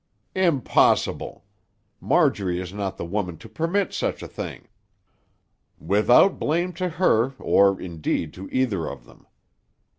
[0.33, 1.45] "Impossible!
[1.99, 4.67] Marjorie is not the woman to permit such a thing."
[5.77, 9.27] "Without blame to her, or, indeed, to either of them.